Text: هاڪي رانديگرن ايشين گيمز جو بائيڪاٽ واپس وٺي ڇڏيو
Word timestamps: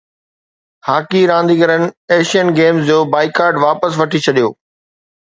هاڪي 0.87 1.21
رانديگرن 1.33 1.83
ايشين 2.13 2.47
گيمز 2.57 2.83
جو 2.91 2.99
بائيڪاٽ 3.13 3.53
واپس 3.67 3.91
وٺي 4.01 4.19
ڇڏيو 4.27 4.49